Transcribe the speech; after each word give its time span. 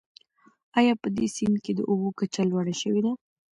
آیا 0.79 0.93
په 1.01 1.07
دې 1.15 1.25
سیند 1.35 1.57
کې 1.63 1.71
د 1.75 1.79
اوبو 1.89 2.09
کچه 2.19 2.41
لوړه 2.49 2.73
شوې 2.81 3.01
ده؟ 3.05 3.11